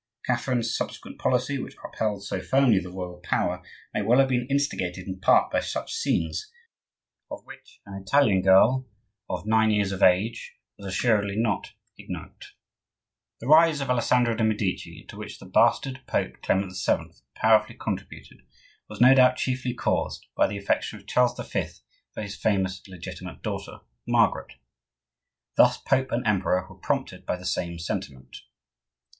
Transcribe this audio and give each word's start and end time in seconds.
Catherine's 0.25 0.75
subsequent 0.75 1.19
policy, 1.19 1.59
which 1.59 1.75
upheld 1.85 2.23
so 2.25 2.41
firmly 2.41 2.79
the 2.79 2.89
royal 2.89 3.19
power, 3.23 3.61
may 3.93 4.01
well 4.01 4.17
have 4.17 4.29
been 4.29 4.47
instigated 4.49 5.07
in 5.07 5.19
part 5.19 5.51
by 5.51 5.59
such 5.59 5.93
scenes, 5.93 6.51
of 7.29 7.45
which 7.45 7.79
an 7.85 8.01
Italian 8.01 8.41
girl 8.41 8.87
of 9.29 9.45
nine 9.45 9.69
years 9.69 9.91
of 9.91 10.01
age 10.01 10.55
was 10.75 10.87
assuredly 10.87 11.35
not 11.35 11.73
ignorant. 11.99 12.45
The 13.41 13.47
rise 13.47 13.79
of 13.79 13.91
Alessandro 13.91 14.33
de' 14.33 14.43
Medici, 14.43 15.05
to 15.07 15.17
which 15.17 15.37
the 15.37 15.45
bastard 15.45 16.01
Pope 16.07 16.41
Clement 16.41 16.73
VII. 16.83 17.11
powerfully 17.35 17.75
contributed, 17.79 18.39
was 18.89 18.99
no 19.01 19.13
doubt 19.13 19.35
chiefly 19.35 19.75
caused 19.75 20.25
by 20.35 20.47
the 20.47 20.57
affection 20.57 20.97
of 20.97 21.05
Charles 21.05 21.37
V. 21.39 21.65
for 22.15 22.23
his 22.23 22.35
famous 22.35 22.81
illegitimate 22.87 23.43
daughter 23.43 23.81
Margaret. 24.07 24.53
Thus 25.57 25.77
Pope 25.77 26.11
and 26.11 26.25
emperor 26.25 26.65
were 26.67 26.77
prompted 26.79 27.23
by 27.23 27.35
the 27.35 27.45
same 27.45 27.77
sentiment. 27.77 28.37